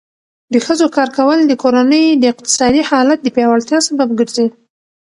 [0.53, 4.47] د ښځو کار کول د کورنۍ د اقتصادي حالت د پیاوړتیا سبب ګرځي.